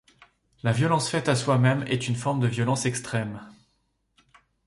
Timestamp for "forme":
2.15-2.39